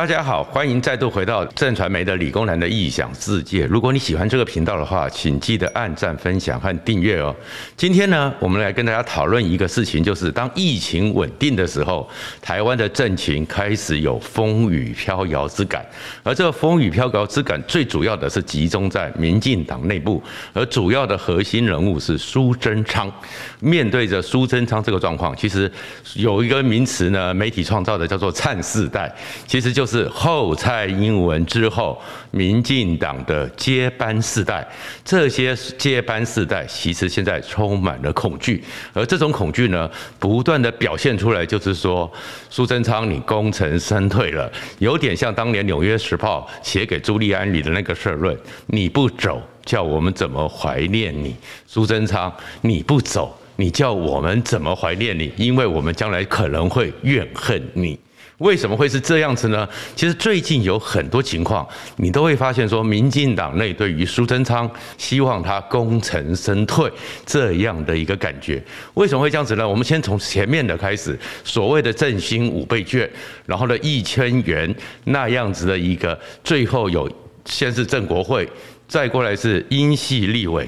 [0.00, 3.66] 大家好，欢迎再度回到震传媒的理工男的异想世界。
[3.66, 7.36] 如果你喜欢这个频道的话，请记得按赞、分享和订阅哦。
[7.76, 12.08] 今天呢，我们来跟大家讨论一个事情，就是当疫情稳定的时候，
[12.40, 15.84] 台湾的政情开始有风雨飘摇之感。
[16.22, 20.22] 而这个风雨飘摇之感，最主要的是集中在民进党内部，
[20.54, 23.12] 而主要的核心人物是苏贞昌。
[23.58, 25.70] 面对着苏贞昌这个状况，其实
[26.14, 29.14] 有一个名词呢，媒体创造的叫做“灿世代”，
[29.46, 29.89] 其实就是。
[29.90, 32.00] 是后蔡英文之后，
[32.30, 34.64] 民进党的接班世代，
[35.04, 38.62] 这些接班世代其实现在充满了恐惧，
[38.92, 39.90] 而这种恐惧呢，
[40.20, 42.08] 不断的表现出来，就是说，
[42.48, 44.48] 苏贞昌你功成身退了，
[44.78, 51.34] 有点像当年《纽约时报》写给朱利安里的那个社论，你不走，叫我们怎么怀念你？
[51.66, 55.32] 苏贞昌你不走，你叫我们怎么怀念你？
[55.36, 57.98] 因为我们将来可能会怨恨你。
[58.40, 59.68] 为什么会是这样子呢？
[59.94, 66.90] 其实最近有很多情况，你都会发现说，民进党内对于苏贞昌希望他功成身退
[67.26, 68.62] 这样的一个感觉。
[68.94, 69.68] 为什么会这样子呢？
[69.68, 73.08] 我们先从前面的开始，所谓的振兴五倍券，
[73.44, 74.74] 然后呢一千元
[75.04, 77.10] 那样子的一个，最后有
[77.44, 78.48] 先是郑国会，
[78.88, 80.66] 再过来是英系立委，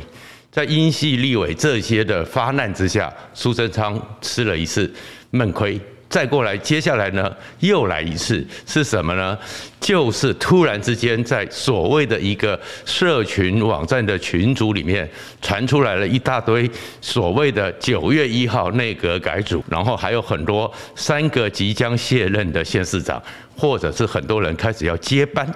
[0.50, 4.92] 在英系立委这些的发难之下，苏贞昌吃了一次
[5.30, 5.80] 闷亏。
[6.12, 9.36] 再过来，接下来呢，又来一次，是什么呢？
[9.80, 15.08] 就是突然之间，在所谓的一个社群网站的群组里面，
[15.40, 23.20] 传出来了一大堆所谓的九月一号内阁改组，然后还有很多三个即将卸任的县市长。
[23.56, 25.46] 或者是很多人开始要接班，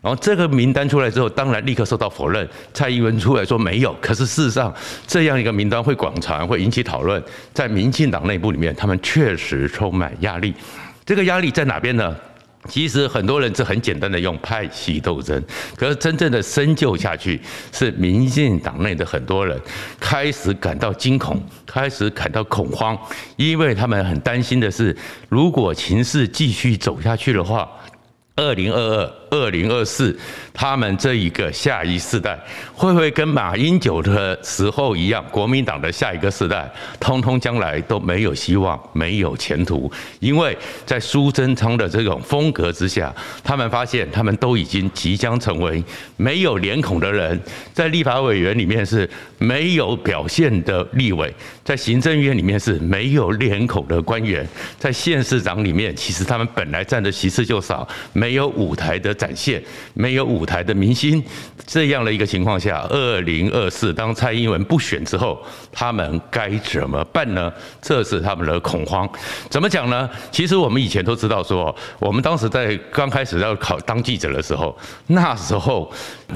[0.00, 2.48] 然后这个名单出来之后，当然立刻受到否认。
[2.72, 4.72] 蔡英文出来说没有，可是事实上
[5.06, 7.22] 这样一个名单会广传，会引起讨论。
[7.52, 10.54] 在民进党内部里面，他们确实充满压力。
[11.04, 12.14] 这个压力在哪边呢？
[12.68, 15.42] 其实很多人是很简单的用派系斗争，
[15.76, 17.40] 可是真正的深究下去，
[17.72, 19.58] 是民进党内的很多人
[19.98, 22.98] 开始感到惊恐，开始感到恐慌，
[23.36, 24.94] 因为他们很担心的是，
[25.28, 27.70] 如果情势继续走下去的话，
[28.36, 30.16] 二零二二、二零二四，
[30.54, 32.38] 他们这一个下一世代
[32.72, 35.24] 会不会跟马英九的时候一样？
[35.30, 39.90] 国民党的下一个世代，通通将来都没有希望，没有前途。
[40.20, 40.56] 因为
[40.86, 43.12] 在苏贞昌的这种风格之下，
[43.42, 45.82] 他们发现他们都已经即将成为
[46.16, 47.40] 没有脸孔的人，
[47.72, 49.08] 在立法委员里面是
[49.38, 51.34] 没有表现的立委，
[51.64, 54.46] 在行政院里面是没有脸孔的官员，
[54.78, 58.28] 在县市长里面，其实他们本来占的席次就少，没。
[58.28, 59.62] 没有舞台的展现，
[59.92, 61.22] 没有舞台的明星，
[61.66, 65.38] 这样的一个情况下，二零二四当蔡英文不选之后，
[65.72, 67.52] 他们该怎么办呢？
[67.82, 69.06] 这是他们的恐慌。
[69.50, 70.08] 怎么讲呢？
[70.30, 74.74] 其实我们以前都知道说，我们当时在刚开始要考当记者的时候，
[75.08, 75.92] 那时候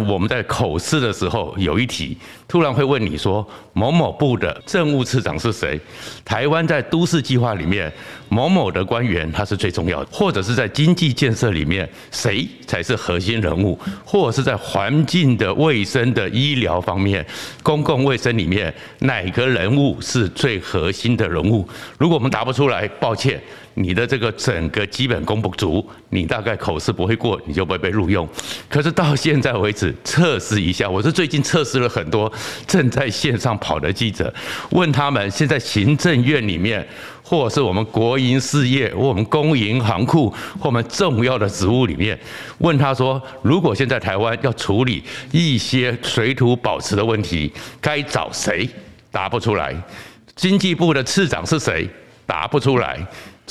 [0.09, 5.81] 我们在口试的时候有一题，突然会问你说某某部的政务次长是谁？
[6.25, 7.93] 台湾在都市计划里面
[8.29, 11.89] 某某的官员他是最重要的，或者是在经济建设里面。
[12.11, 17.23] 谁才是核心人物，或者是在环境的卫生的医疗方面，
[17.63, 21.69] 公共卫生里面哪个人物是最核心的人物？
[21.99, 23.39] 如果我们答不出来，抱歉，
[23.75, 28.29] 你的这个整个基本功不足，你大概口试不会过，你就不会被录用。
[28.69, 32.31] 可是到现在为止，测试一下，我是最近测试了很多
[32.67, 34.33] 正在线上跑的记者，
[34.71, 36.87] 问他们现在行政院里面。
[37.25, 40.29] 或是我们国营事业，我们公营行库，
[40.59, 42.19] 或我们重要的职务里面，
[42.59, 47.51] 问他说：如果现在台湾要处理一些水土保持的问题，
[47.81, 48.69] 该找谁？
[49.11, 49.75] 答不出来。
[50.37, 51.89] 经济部的次长是谁？
[52.27, 53.01] 答不出来。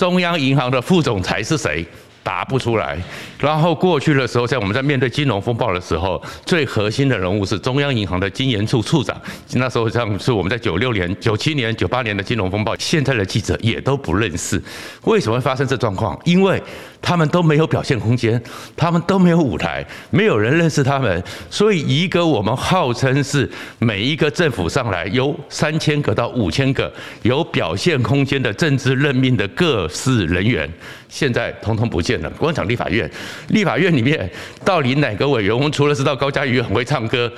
[0.02, 1.86] 中央银行的副总裁是谁？
[2.24, 2.98] 答不出来。
[3.42, 9.20] 然后过去的时候，在我们在面对金融风暴的时候，最核心的人物是中央银行的金研处处长。
[9.54, 14.62] 那时候像是我们在九六年、九七年、九八年的金融风暴，现在的记者也都不认识。
[15.06, 16.18] 为什么会发生这状况？
[16.24, 16.62] 因为
[17.02, 18.42] 他们都没有表现空间，
[18.78, 21.24] 他们都没有舞台，没有人认识他们。
[21.50, 23.50] 所以，一个我们号称是
[23.80, 26.92] 每一个政府上来有三千个到五千个
[27.24, 30.72] 有表现空间的政治任命的各式人员，
[31.10, 32.30] 现在通通不见了。
[32.38, 33.10] 光讲立法院。
[33.50, 34.30] 立法院里面
[34.64, 35.56] 到底哪个委员？
[35.56, 37.32] 我们除了知道高嘉瑜很会唱歌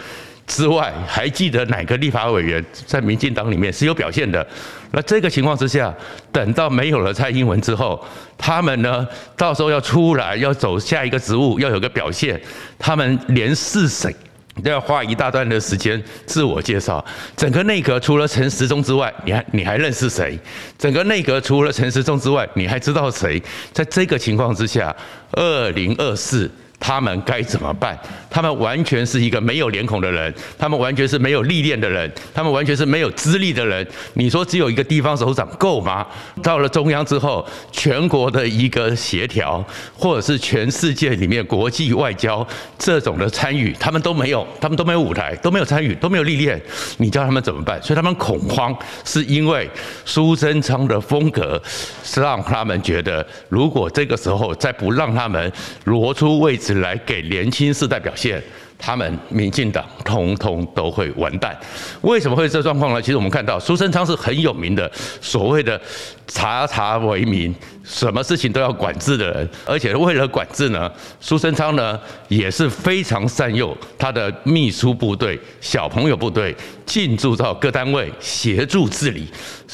[0.45, 4.45] 之外，还记得哪个立法委员在民进党里面是有表现的？
[4.91, 5.93] 那这个情况之下，
[6.31, 7.99] 等到没有了蔡英文之后，
[8.37, 12.39] 他们呢，到时候要出来要走下一个职务，要有个表现，
[12.77, 14.13] 他们连是谁
[14.61, 17.03] 都要花一大段的时间自我介绍。
[17.35, 20.37] 整个内阁除了陈时中之外，你还你还认识谁？
[20.77, 23.41] 整个内阁除了陈时中之外，你还知道谁？
[23.71, 24.95] 在这个情况之下，
[25.31, 26.51] 二零二四。
[26.85, 27.97] 他们该怎么办？
[28.29, 33.87] 他们完全是一个没有脸孔的人，他们完全是没有历练的人，他们完全是没有资历的人。
[34.15, 36.05] 你说只有一个地方首长够吗？
[36.41, 39.63] 到了中央之后，全国的一个协调，
[39.95, 42.45] 或者是全世界里面国际外交
[42.77, 46.61] 这种的参与，他们都没有，他们都没有舞台，都没有参与，都没有历练。
[46.97, 47.81] 你叫他们怎么办？
[47.81, 48.75] 所以他们恐慌，
[49.05, 49.69] 是因为
[50.03, 51.61] 苏贞昌的风格
[52.03, 55.49] 是让他们觉得，如果这个时候再不让他们
[55.85, 56.72] 挪出位置。
[56.75, 58.41] 来给年轻世代表现，
[58.77, 61.57] 他们民进党通通都会完蛋。
[62.01, 63.01] 为什么会这状况呢？
[63.01, 64.89] 其实我们看到苏贞昌是很有名的，
[65.21, 65.79] 所谓的
[66.27, 67.53] 察察为民，
[67.83, 69.49] 什么事情都要管制的人。
[69.65, 79.27] 而且为了管制呢，苏贞昌呢也是非常善用他的秘书部队、小朋友部队进驻到各单位协助治理。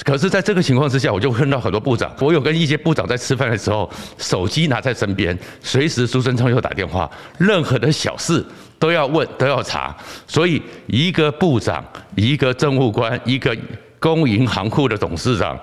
[0.03, 8.43] 可是，在这个情况之下，我就碰到很多部长，我有跟一些部长在吃饭的时候，手机拿在身边，随时苏贞昌又打电话，任何的小事
[8.77, 9.95] 都要问，都要查。
[10.25, 11.83] 所以，一个部长、
[12.15, 13.55] 一个政务官、一个
[13.99, 15.59] 公营行库的董事长，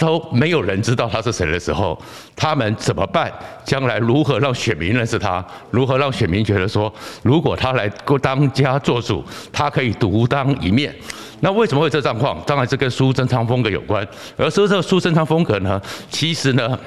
[0.00, 1.96] 都没有人知道他是谁的时候，
[2.34, 3.30] 他们怎么办？
[3.62, 5.44] 将来如何让选民认识他？
[5.70, 6.90] 如何让选民觉得说，
[7.22, 7.86] 如果他来
[8.22, 10.94] 当家做主，他可以独当一面？
[11.40, 12.42] 那为什么会这状况？
[12.46, 14.06] 当然是跟苏贞昌风格有关。
[14.38, 16.78] 而说这苏贞昌风格呢，其实呢，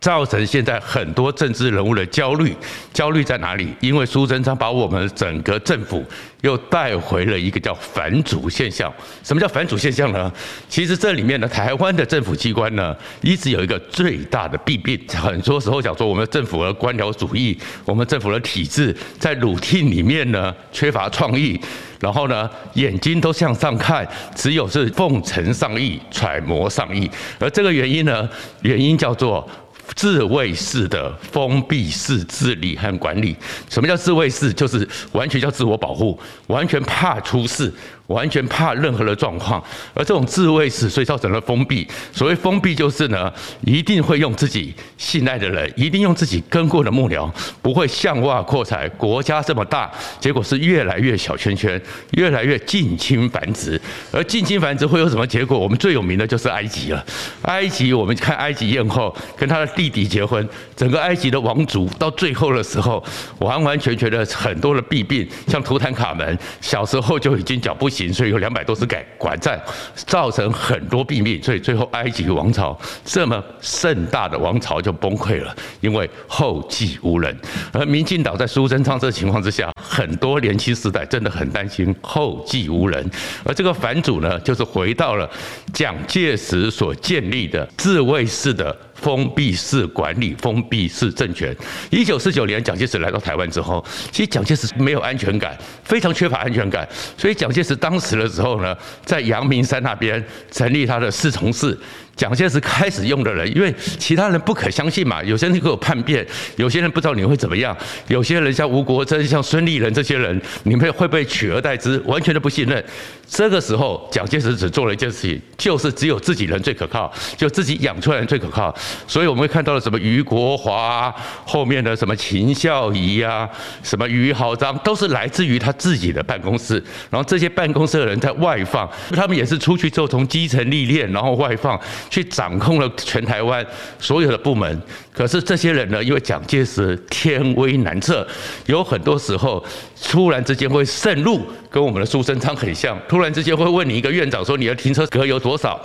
[0.00, 2.54] 造成现在很多政治人物的焦虑。
[2.92, 3.74] 焦虑在哪里？
[3.80, 6.04] 因为苏贞昌把我们整个政府
[6.42, 8.92] 又带回了一个叫反主现象。
[9.22, 10.30] 什么叫反主现象呢？
[10.68, 15.00] 其实这里面呢，台湾的政府机关呢，一直有一个最大的弊病。
[15.08, 21.58] 很多时候讲说，我们政府的官僚主义，我们政府的体制在 routine 里面呢，缺乏创意。
[21.98, 27.08] 然后呢，眼睛都向上看，只有是奉承上意、揣摩上意。
[27.38, 28.28] 而这个原因呢，
[28.62, 29.48] 原因叫做。
[29.94, 33.36] 自卫式的封闭式治理和管理，
[33.68, 34.52] 什么叫自卫式？
[34.52, 37.72] 就是完全叫自我保护，完全怕出事。
[38.12, 39.62] 完全怕任何的状况，
[39.94, 41.86] 而这种自卫使，所以造成了封闭。
[42.12, 43.32] 所谓封闭，就是呢，
[43.62, 47.30] 一定会用自己信赖的人，一定用自己跟过的幕僚，
[47.60, 48.88] 不会向外扩财。
[48.90, 51.80] 国家这么大，结果是越来越小圈圈，
[52.12, 53.80] 越来越近亲繁殖。
[54.12, 55.58] 而近亲繁殖会有什么结果？
[55.58, 57.04] 我们最有名的就是埃及了。
[57.42, 63.02] 埃及，我们看埃及艳后跟他的弟弟结婚，整个埃及的王族到最后的时候，
[63.38, 68.01] 完完全全的很多的弊病，像图坦卡门小时候就已经脚不行。
[68.10, 69.60] 所以有两百多次改管战，
[69.94, 77.36] 造成很多弊病，所以最后埃及王朝这么盛大的王朝就崩溃了，因为后继无人。
[77.72, 83.10] 而民进党在苏贞昌这情况之下，很多年轻世代真的很担心后继无人。
[83.44, 85.28] 而这个反主呢，就是回到了
[85.74, 88.74] 蒋介石所建立的自卫式的。
[89.02, 91.54] 封闭式管理，封闭式政权。
[91.90, 96.88] 一九四九年，蒋介石来到台湾之后，其实蒋介石没有安全感，非常缺乏安全感。
[97.18, 101.76] 所以蒋介石当时的时候呢，在阳明山那边成立他的侍从室。
[102.14, 106.26] 蒋介石开始用的人，因为其他人不可相信嘛，有些人给我叛变，
[106.56, 107.76] 有些人不知道你会怎么样，
[108.08, 112.84] 有些人像吴国桢、像孙立人这些人，你们会被取而代之，完全的不信任。
[113.26, 118.74] 这个时候，蒋介石只做了一件事情，就是只有自己人最可靠，就自己养出来人最可靠。
[119.06, 121.12] 所以我们会看到了什么俞国华，
[121.46, 123.48] 后面的什么秦孝仪啊，
[123.82, 126.74] 什么俞豪章，都是来自于他自己的办公室。
[127.08, 131.80] 然后这些办公室的人在外放，他们也是出去之后从基层历练，然后外放。
[132.10, 133.64] 去掌控了全台湾
[133.98, 134.80] 所有的部门，
[135.12, 138.26] 可是这些人呢，因为蒋介石天威难测，
[138.66, 139.64] 有很多时候
[140.02, 141.40] 突然之间会渗入，
[141.70, 145.80] 跟我们的苏贞昌很像，突然之间会问你一个院长说你的停车格有多少，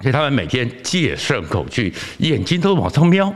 [0.00, 3.32] 所以他们每天戒慎恐惧，眼睛都往上瞄，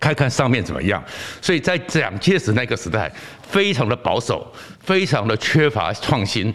[0.00, 1.02] 看看上面怎么样。
[1.40, 4.46] 所以在蒋介石那个时代，非常的保守，
[4.80, 6.52] 非常的缺乏创新。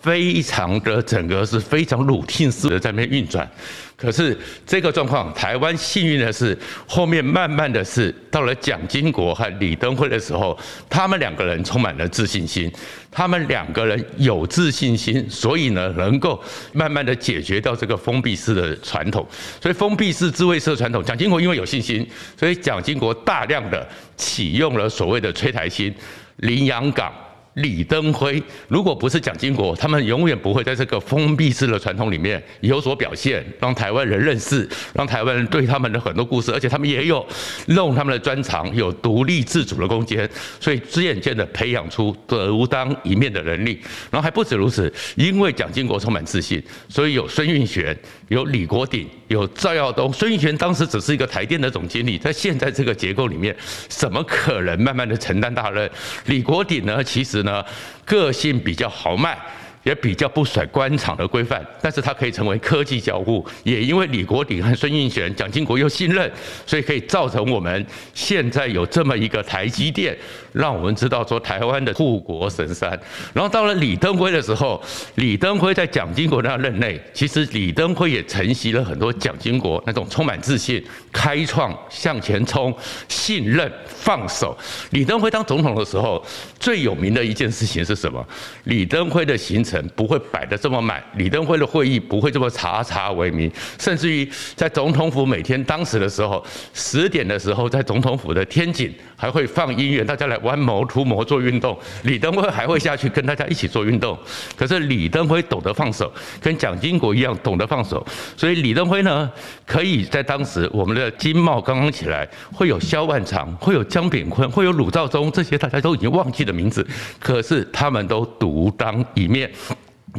[0.00, 3.48] 非常的整个是非常鲁定式的在那边运转，
[3.96, 12.72] 可是这个状况，台湾幸运的是，后面慢慢的是到了蒋经国和李登辉的时候，他们两个人充满了自信心，
[13.10, 16.42] 他们两个人有自信心，所以呢，能够
[16.72, 19.26] 慢慢的解决掉这个封闭式的传统，
[19.60, 25.94] 所以封闭式自卫式的传统，蒋经国因为有信心，所以蒋经国大量的启用了所谓的催台新、
[26.36, 27.12] 临洋港。
[27.54, 37.26] 李登辉，如果不是蒋经国，他们永远不会在这个封闭式的传统里面有所表现，让台湾人认识，让台湾人对他们的很多故事，而且他们也有
[37.66, 40.28] 弄他们的专长，有独立自主的空间，
[40.60, 43.80] 所以渐渐的培养出独当一面的能力。
[44.10, 47.96] 然后还不止如此，因为蒋经国充满自信，所以有孙运璇，
[48.28, 50.12] 有李国鼎，有赵耀东。
[50.12, 53.54] 孙运璇当时只是一个台电的总经理，在现在这个结构里面，
[53.88, 55.90] 怎么可能慢慢的承担大任？
[56.26, 57.64] 李国鼎呢，其实呢，
[58.04, 59.38] 个性比较豪迈。
[59.82, 63.44] 也比较不甩官场的规范，但是他可以成为科技交互。
[63.64, 66.30] 也因为李国鼎和孙运璇、蒋经国又信任，
[66.66, 70.16] 所以可以造成我们现在有这么一个台积电，
[70.52, 72.90] 让我们知道说台湾的护国神山。
[73.32, 74.82] 然后到了李登辉的时候，
[75.14, 82.74] 李登辉在蒋经国那任内，其实李登辉也承袭了很多蒋经国那种充满自信、开创、向前冲、
[83.08, 84.54] 信任、放手。
[84.90, 86.22] 李登辉当总统的时候，
[86.58, 88.22] 最有名的一件事情是什么？
[88.64, 89.69] 李登辉的行程。
[89.94, 104.18] 不会摆得这么满，李登辉的会议不会这么查查为民，甚至于在总统府每天当时的时候，十点的时候在总统府的天井还会放音乐，大家来弯摩、涂谋做运动，李登辉还会下去跟大家一起做运动。
[104.56, 108.04] 可是李登辉懂得放手，跟蒋经国一样懂得放手，
[108.36, 109.30] 所以李登辉呢，
[109.66, 116.86] 可以在当时我们的经贸刚刚起来，会有萧万长，会有江炳坤，会有鲁兆忠，这些大家都已经忘记的名字，
[117.18, 119.50] 可是他们都独当一面。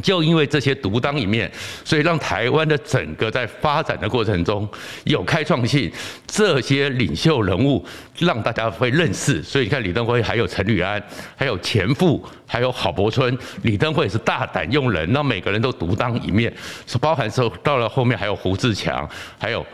[0.02, 1.50] 就因为这些独当一面，
[1.84, 4.68] 所以让台湾的整个在发展的过程中
[5.04, 5.90] 有开创性。
[6.26, 7.84] 这些领袖人物
[8.18, 11.02] 让大家会认识，所以你看李登辉还有陈履安，
[11.36, 13.36] 还有钱复，还有郝柏村。
[13.62, 16.52] 李登辉也是大胆用人，让每个人都独当一面。
[16.86, 19.08] 是包含说到了后面还有胡志强，
[19.38, 19.64] 还有。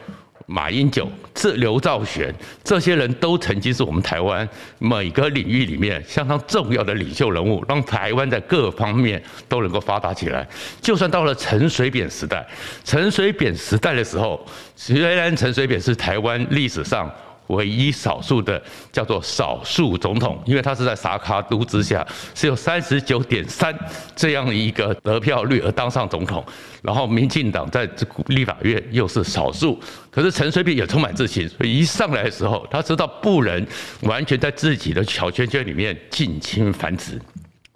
[0.51, 10.49] 马英九、这刘兆玄，这些人都曾经是我们台湾每个领域里面相当重要的领袖人物，让台湾在各方面都能够发达起来。
[10.81, 12.47] 就算到了陈水扁时代，
[12.83, 14.43] 陈水扁时代的时候，
[14.75, 17.13] 虽然陈水扁是台湾历史上。
[17.49, 23.77] 唯一少数的叫做少数总统，因为他是在萨卡都之下，是有三十九点三
[24.17, 26.45] 这样一个得票率而当上总统。
[26.83, 29.79] 然后民进党在这立法院又是少数，
[30.11, 33.67] 可是陈水扁也充满自信，所以一上来的时候，他知道不能
[34.03, 37.21] 完全在自己的小圈圈里面尽情繁殖。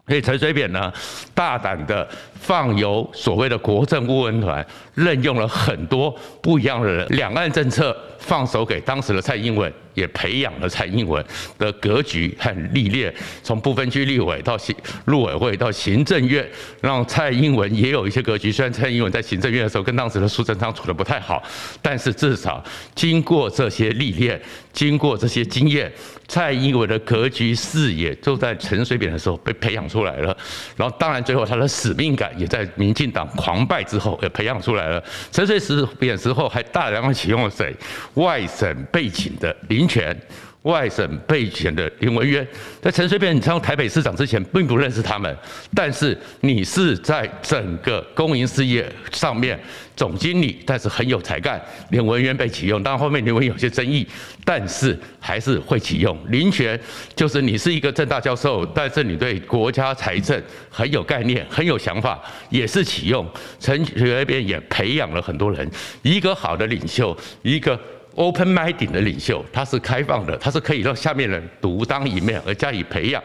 [0.07, 0.93] 所以陈水扁呢，
[1.33, 2.07] 大胆的
[2.43, 11.25] 放由所谓的国政顾问团任用了很多不一样的人，两岸政策放手给当时的蔡英文，也培养了蔡英文
[11.57, 16.47] 的格局和历练，从不分区立委到行陆委会到行政院，
[16.81, 18.51] 让蔡英文也有一些格局。
[18.51, 21.41] 虽然蔡英文在行政院的时候跟当时的苏贞昌处得不太好，
[21.81, 22.63] 但是至少
[22.95, 24.41] 经过这些历练，
[24.73, 25.91] 经过这些经验。
[26.29, 30.35] 蔡英文的格局视野就在陈水扁的时候被培养出来了，
[30.77, 35.03] 然后当然最后他的使命感也在民进党狂败之后也培养出来了。
[35.31, 35.59] 陈水
[35.99, 37.75] 扁时候还大量的启用谁？
[38.15, 40.17] 外省背景的林权。
[40.63, 42.47] 外省被选的林文渊，
[42.81, 45.37] 在陈水扁当台北市长之前，并不认识他们。
[45.75, 49.59] 但是你是在整个公营事业上面
[49.97, 51.61] 总经理，但是很有才干。
[51.91, 54.07] 林文渊被启用，当然后面林文有些争议，
[54.45, 56.17] 但是还是会启用。
[56.29, 56.79] 林权
[57.17, 60.41] 就是你是一个政大教授，但是你对国家财政
[60.71, 63.29] 很有概念，很有想法，也是启用。
[63.59, 65.69] 陈水扁也培养了很多人，
[66.03, 67.77] 一个好的领袖，一个。
[68.15, 73.23] Open-minded 的领袖，他是开放的，他是可以让下面人独当一面而加以培养。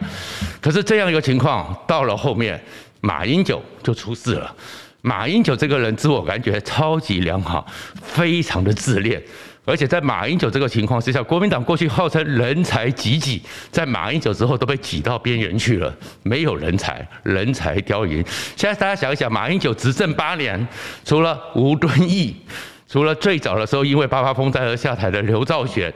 [0.60, 2.60] 可是这样一个情况到了后面，
[3.00, 4.54] 马英九就出事了。
[5.02, 7.66] 马英九这个人自我感觉超级良好，
[8.02, 9.22] 非常的自恋，
[9.64, 13.40] 而且在马英九这个情况之下，国民党过去号称人才济济，
[13.70, 18.24] 在马英九之后都被挤到边缘去了，没有人才，人才凋零。
[18.56, 20.66] 现在大家想一想，马英九执政八年，
[21.04, 22.34] 除了吴敦义。
[22.88, 25.92] 除了最早的时候因为八八风灾而下台的刘兆玄，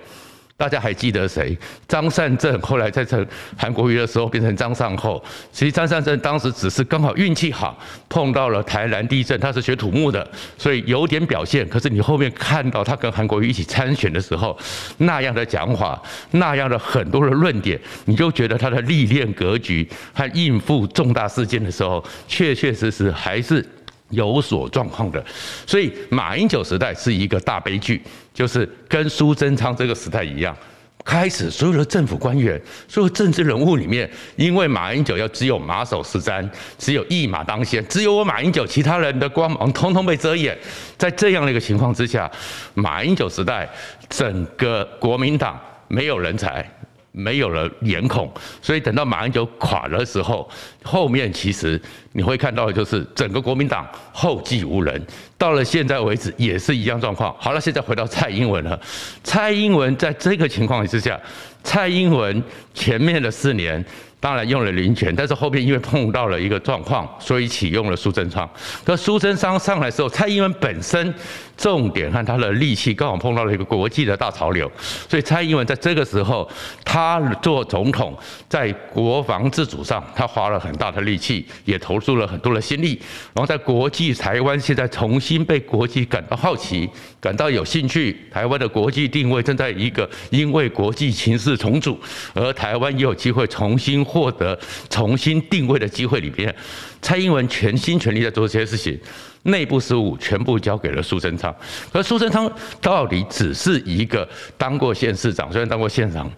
[0.58, 1.56] 大家还记得谁？
[1.88, 5.20] 张善政后来在成韩国瑜的时候变成张善后。
[5.50, 7.76] 其实张善政当时只是刚好运气好，
[8.08, 10.24] 碰到了台南地震，他是学土木的，
[10.58, 11.66] 所以有点表现。
[11.68, 14.56] 可是你后面看到他跟韩国瑜一起参选的时候，
[14.98, 16.00] 那样的讲法，
[16.32, 23.66] 那样的很多的论点，你就觉得他的历练格局和应付重大事件的时候，确确实实还是。
[24.12, 25.22] 有所状况的，
[25.66, 28.00] 所以马英九时代是一个大悲剧，
[28.32, 30.56] 就是跟苏贞昌这个时代一样，
[31.04, 40.56] 开始所有的政府官员、所有政治人物里面，因为马英九要只有马首是瞻，只有一马当先，只有我马英九，其他人的光芒通通被遮掩。
[40.96, 42.30] 在这样的一个情况之下，
[42.74, 43.68] 马英九时代
[44.08, 46.64] 整个国民党没有人才。
[47.12, 50.48] 没有了脸孔，所以等到马英九垮的时候，
[50.82, 51.80] 后面其实
[52.12, 55.00] 你会看到的就是整个国民党后继无人。
[55.38, 57.34] 到了现在为止也是一样状况。
[57.38, 58.80] 好了，现在回到蔡英文了。
[59.22, 61.20] 蔡英文在这个情况之下，
[61.62, 62.42] 蔡英文
[62.74, 63.84] 前面的四年。
[64.22, 68.48] 当然用了林权，但是后面因为碰到了一个状况，所以启用了苏贞昌。
[68.84, 71.12] 可苏贞昌上来的时候，蔡英文本身
[71.56, 74.70] 重点和他的力气刚好碰到了一个国际的大潮流，
[75.08, 76.48] 所以蔡英文在这个时候，
[76.84, 78.16] 他做总统
[78.48, 82.96] 在国防自主上，他花了很大的力气，也投入了很多的心力。
[83.34, 86.88] 然后在国际，台湾现在重新被国际感到好奇，
[87.20, 88.16] 感到有兴趣。
[88.30, 91.98] 台湾的国际定位正在一个因为国际情势重组，
[92.34, 94.04] 而台湾也有机会重新。
[94.12, 94.58] 获得
[94.90, 96.54] 重新定位的机会里边，
[97.00, 99.00] 蔡英文全心全力在做这些事情，
[99.44, 101.54] 内部事务全部交给了苏贞昌。
[101.92, 102.50] 而苏贞昌
[102.82, 104.28] 到底只是一个
[104.58, 106.30] 当过县市长，虽然当过县长，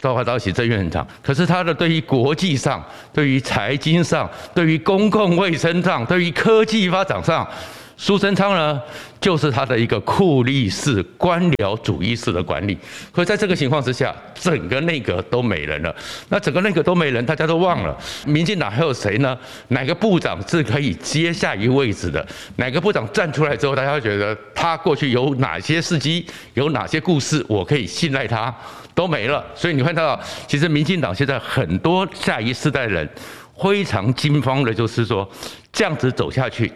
[0.00, 7.48] 到他当行政院长，可是他的对于国际上、对于财经上、对于公共卫生上、对于科技发展上。
[8.02, 8.82] 苏贞昌呢，
[9.20, 12.76] 就是他的一个酷吏式官僚主义式的管理。
[13.14, 15.94] 所以在这个情况之下，整个内阁都没人了。
[16.28, 19.38] 那整个内阁都没人，大家都忘了，民进党还有谁呢？
[19.68, 22.26] 哪个部长是可以接下一位置的？
[22.56, 28.52] 哪个部长站出来之后，大家会觉得他过去有哪些事迹，有哪些故事，我可以信赖他，
[28.96, 29.44] 都没了。
[29.54, 30.18] 所以你看到，
[30.48, 33.08] 其实民进党现在很多下一世代人
[33.56, 35.30] 非常惊慌的，就是说
[35.72, 36.72] 这样子走下去。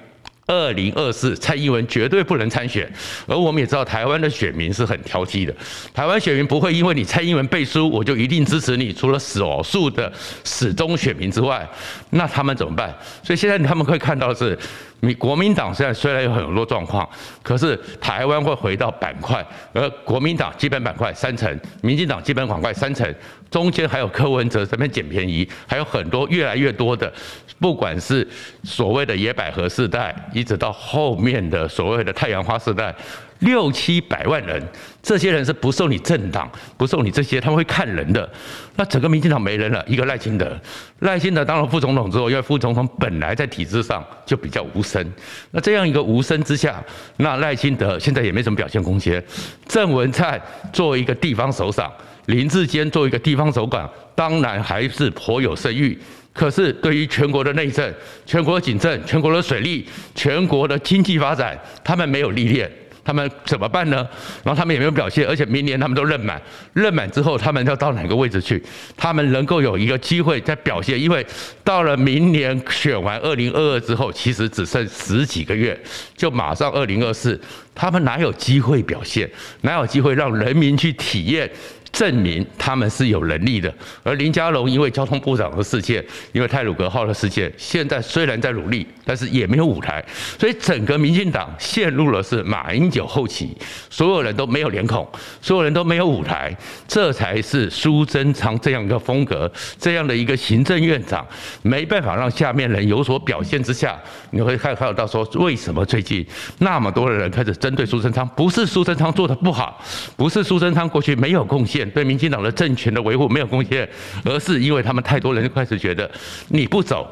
[0.47, 2.91] 二零二四，蔡英文绝对不能参选，
[3.27, 5.55] 而我们也知道台湾的选民是很挑剔的，
[5.93, 8.93] 台湾选民不会因为你蔡英文背书，我就一定支持你。
[8.93, 10.13] 除了少数的
[10.45, 11.69] 始终选民之外，
[12.11, 12.95] 那他们怎么办？
[13.23, 14.57] 所以现在他们可以看到的是，
[15.01, 17.09] 你国民党现在虽然有很多状况，
[17.43, 23.13] 可是台湾会回到板块，而国民党基本板块三成，民进党基本板块三成，
[23.57, 27.11] 中间还有柯文哲这边捡便宜，还有很多越来越多的。
[27.59, 28.29] 不管是
[28.65, 32.95] 所谓的野百合世代，一直到后面的所谓的太阳花世代，
[33.41, 34.63] 六七百万人，
[35.03, 38.29] 这些人是不受你政党，不受你这些，他们会看人的。
[38.77, 40.59] 那整个民进党没人了，一个赖清德，
[41.01, 45.05] 赖清德当了副总统之后，因为副总统本来在体制上就比较无声，
[45.51, 46.83] 那这样一个无声之下，
[47.19, 49.23] 那赖清德现在也没什么表现空间。
[49.67, 50.41] 郑文灿
[50.73, 51.93] 作为一个地方首长，
[52.27, 55.99] 林志坚作为一个地方首长，当然还是颇有声誉。
[56.33, 57.91] 可是，对于全国的内政、
[58.27, 62.71] 全国的警政、全国的水利、全国的经济发展，他们没有历练，
[63.07, 63.99] 他们怎么办呢？
[64.43, 66.43] 然后他们也没有表现，而且明年他们都任满，
[66.73, 68.61] 任满之后，他们要到哪个位置去？
[68.97, 71.25] 他们能够有一个机会再表现，因为
[71.63, 75.81] 到了明年选完二零二二之后，其实只剩十几个月，
[76.17, 77.41] 就马上二零二四，
[77.77, 79.31] 他们哪有机会表现？
[79.61, 81.49] 哪有机会让人民去体验？
[81.97, 90.05] 证明他们是有能力的，而林佳龙因为交通部长的事件，因为泰鲁格号的事件，现在虽然在努力，但是也没有舞台，
[90.39, 93.57] 所以整个民进党陷入了是马英九后期，
[93.89, 95.09] 所有人都没有脸孔，
[95.41, 96.55] 所有人都没有舞台，
[96.87, 101.27] 这才是苏贞昌这样一个风格，这样的一个行政院长
[101.63, 103.99] 没办法让下面人有所表现之下，
[104.33, 106.23] 你会看看到说为什么最近
[106.59, 109.83] 那么多的人开始针对苏贞昌，不是苏贞昌做的不好，
[110.15, 111.86] 不是苏贞昌过去没有贡献。
[111.91, 113.89] 对民进党的政权的维护没有贡献，
[114.25, 116.11] 而是因为他们太多人就开始觉得
[116.49, 117.09] 你不走。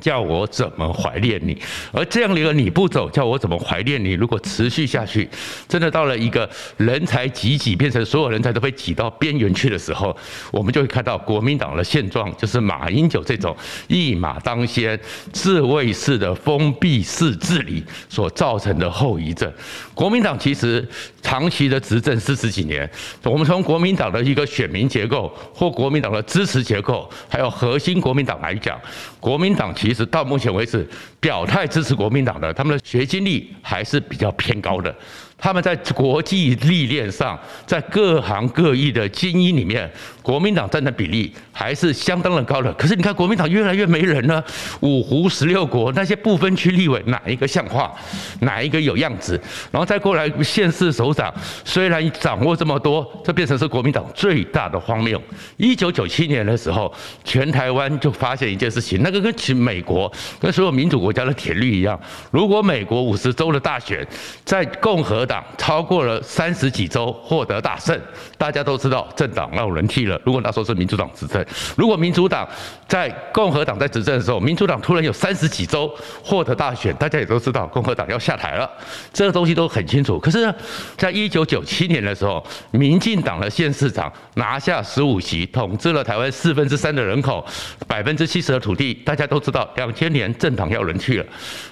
[0.00, 1.56] 叫我怎么怀念你？
[1.92, 4.12] 而这样的一个你不走，叫我怎么怀念你？
[4.12, 5.28] 如果持续下去，
[5.68, 10.16] 真的到了一个人才济济，变成所有人才都被挤到边缘去的时候，
[10.52, 13.56] 我们就会看到国民党的现状，就是马英九这种
[13.88, 14.98] 一马当先、
[15.32, 19.52] 自卫式的封闭式治理所造成的后遗症。
[19.94, 20.86] 国民党其实
[21.20, 22.88] 长期的执政四十几年，
[23.24, 28.80] 我们从国民党的一个选民结构或国民党的支持结构，还有核心国民党来讲，
[29.18, 29.87] 国民党其。
[29.88, 30.86] 其实到目前为止，
[31.18, 34.94] 表态支持国民党的，他们的学经历还是比较偏高的。
[35.38, 39.88] 他们在国际历练上，在各行各业的精英里面，
[40.20, 42.72] 国民党占的比例还是相当的高的。
[42.74, 44.44] 可是你看，国民党越来越没人了。
[44.80, 47.94] 五湖十六国那些不分区立委，哪一个像话？
[48.40, 49.40] 哪一个有样子？
[49.70, 51.32] 然后再过来县市首长，
[51.64, 55.22] 虽然掌握这么多，这变成是国民党最大的荒谬。
[55.56, 61.98] 一九九七年的时候，全台湾就发现一件事情，那个跟其美国跟所有民主国家的铁律一样，
[62.32, 64.04] 如果美国五十州的大选
[64.44, 67.96] 在共和党超过了三十几州获得大胜。
[68.36, 70.18] 大家都知道政党要轮替了。
[70.24, 71.44] 如果那时候是民主党执政，
[71.76, 72.48] 如果民主党
[72.88, 78.68] 在共和党在执政的时候，民主党突然有三十几州获得大选，大家也都知道共和党要下台了。
[79.12, 80.18] 这个东西都很清楚。
[80.18, 80.54] 可是呢，
[80.96, 87.44] 在一九九七年的时候，民进党的县市长拿下十五席，统治了台湾四分之三的人口，
[87.86, 88.94] 百分之七十的土地。
[89.04, 91.26] 大家都知道，两千年政党要轮替了。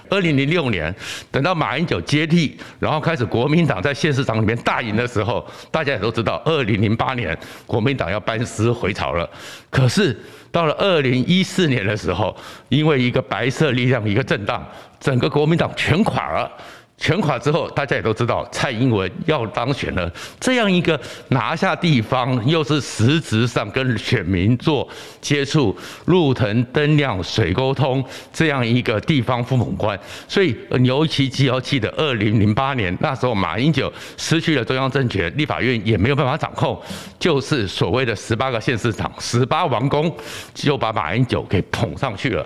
[0.09, 0.93] 二零零六年，
[1.31, 9.29] 等到马英九接替，然后开始国国民党在县市长里面大赢的时候，大家也都知道，二零零八年国民党要班师回朝了。
[9.69, 10.13] 可是
[10.51, 12.35] 到了二零一四年的时候，
[12.67, 14.67] 因为一个白色力量一个震荡，
[14.99, 16.51] 整个国民党全垮了。
[16.97, 20.11] 全垮之后，大家也都知道蔡英文要当选了。
[20.39, 24.87] 这样一个拿下地方，又是实质上跟选民做
[25.21, 29.97] 接触，路灯灯亮、水沟通，这样一个地方父母官。
[30.27, 36.81] 所以，尤其要记得，二零零八年那时候，马英九失去了中央政权，立法院也没有办法掌控，
[37.19, 40.13] 就是所谓的十八个县市长、十八王公，
[40.55, 42.45] 就把马英九给捧上去了。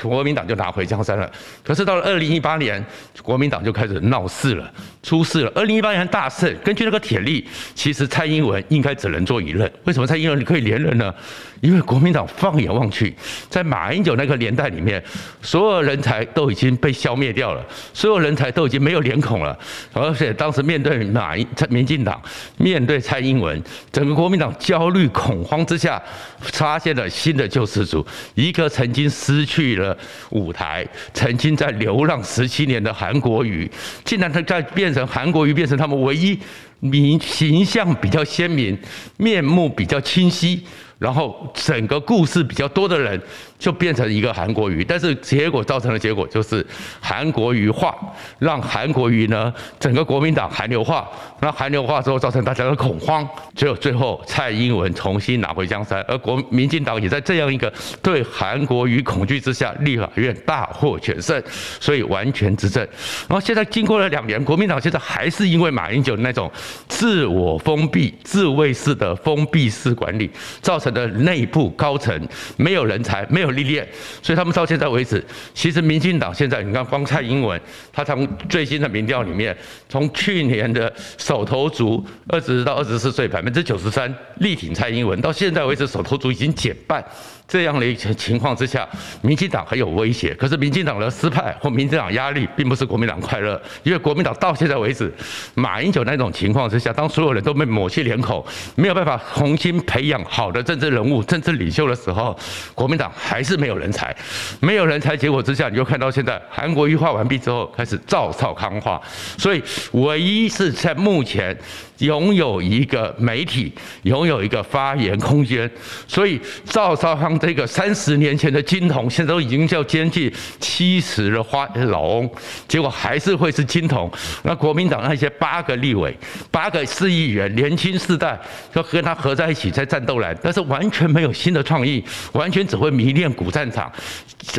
[0.00, 1.30] 国民党就拿回江山了。
[1.64, 2.84] 可是到了二零一八年，
[3.22, 5.52] 国民党就开始闹事了，出事了。
[5.54, 9.70] 二零一八年大胜，根据那个铁例，其实蔡英文应该只能做一任。
[9.84, 11.14] 为什么蔡英文可以连任呢？
[11.62, 13.14] 因为国民党放眼望去，
[13.48, 15.02] 在马英九那个年代里面，
[15.40, 19.56] 所有人才都已经被消灭掉了，所有人才都已经没有脸孔了。
[19.92, 22.20] 而且当时面对马英、民进党，
[22.56, 26.02] 面对蔡英文，整个国民党焦虑恐慌之下，
[26.40, 29.96] 发现了新的救世主，一个曾经失去了。
[30.30, 33.70] 舞台，曾经在流浪十七年的韩国瑜，
[34.04, 36.36] 竟然他在变成韩国瑜，变成他们唯一
[36.80, 38.76] 名形象比较鲜明、
[39.16, 40.64] 面目比较清晰。
[41.02, 43.20] 然后整个故事比较多的人
[43.58, 46.64] 就变成一个韩国瑜，但是结果造成的结果就是
[47.00, 47.92] 韩国瑜化，
[48.38, 51.08] 让韩国瑜呢整个国民党韩流化，
[51.40, 61.42] 那韩流化之后造成大家的恐慌，只有最后蔡英文重新拿回江山，而国民进党也在这样一个对韩国瑜恐惧之下，立法院大获全胜，
[61.80, 62.80] 所以完全执政。
[63.28, 66.48] 然后现在经过了两年，国民党现在还是因为马英九那种
[66.86, 70.91] 自我封闭、自卫式的封闭式管理造成。
[70.92, 73.86] 的内部高层没有人才，没有历练，
[74.22, 75.24] 所以他们到现在为止，
[75.54, 77.60] 其实民进党现在你看，光蔡英文，
[77.92, 79.56] 他从最新的民调里面，
[79.88, 87.04] 从去年的手头族二十到二十四岁百分之九十三力挺蔡英文，到现在为止手头族已经减半。
[87.52, 88.88] 这样的一些情况之下，
[89.20, 90.34] 民进党很有威胁。
[90.36, 95.12] 可是民进党的失败或民进党压力，并不是国民党快乐，因为国民党到现在为止，
[95.54, 98.42] 马英九那种情况之下，当所有人都被抹去脸孔，
[98.74, 102.34] 没有办法重新培养好的政治人物、政治领袖的时候，
[102.74, 104.16] 国民党还是没有人才，
[104.60, 108.98] 没有人才，结果之下，你就看到现在韩国瑜化完毕之后，开始赵少康化，
[109.36, 109.62] 所以
[109.92, 111.54] 唯一是在目前。
[111.98, 115.70] 拥有一个媒体，拥有一个发言空间，
[116.08, 122.30] 所以赵少康这个三十年前的金童，现在都已经叫将近七十的花老翁，
[122.68, 124.10] 结果还是会是金童。
[124.44, 126.16] 那国民党那些八个立委、
[126.50, 128.38] 八个市议员，年轻世代
[128.74, 133.90] 要跟他合在一起在战斗来，但是完全没有新的创意，完全只会迷恋古战场，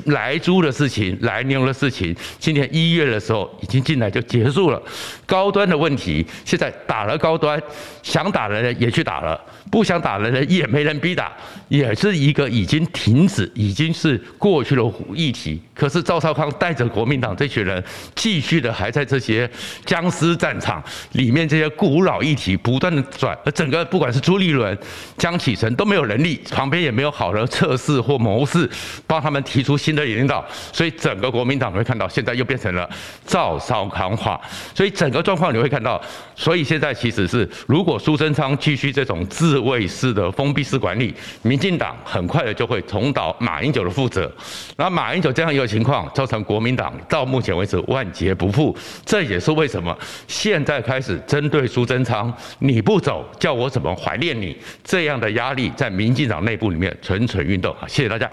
[0.05, 4.81] 莱猪的事情、莱牛的事情，今年一月的时候已经进来就结束了。
[5.25, 7.37] 高端的问题现在打了高。
[7.43, 7.61] 端
[8.01, 9.37] 想打的人也去打了，
[9.69, 11.33] 不想打的人也没人逼打，
[11.67, 14.81] 也是一个已已经停止、已经是过去的
[15.13, 15.61] 议题。
[15.75, 17.83] 可是赵少康带着国民党这群人，
[18.15, 19.49] 继续的还在这些
[19.85, 24.75] 僵尸战场里面，这些古老议题不断的转，而整个不管是朱立伦、
[25.17, 28.67] 江启臣都没有能力，旁边也没有好的测试或谋士
[29.05, 32.89] 帮他们提出新的领导，所以整个国民党会看到现在又变成了
[33.25, 34.41] 赵少康化，
[34.73, 36.01] 所以整个状况你会看到，
[36.35, 37.27] 所以现在其实。
[37.27, 44.31] 是，如果苏贞昌继续这种自卫式的封闭式管理，民进党很快的就会重蹈马英九的覆辙。
[44.77, 48.75] 那马英九这样一个情况，造成国民党到目前为止万劫不复。
[49.05, 54.55] 这也是为什么现在开始针对苏贞昌，你不走，叫我怎么怀念你？
[54.83, 57.75] 这样的压力在民进党内部里面蠢蠢欲动。
[57.87, 58.29] 谢谢大家。